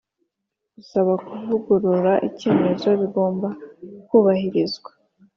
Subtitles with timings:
[0.75, 3.49] Gusaba kuvugurura icyemezo bigomba
[4.07, 4.89] kubahirizwa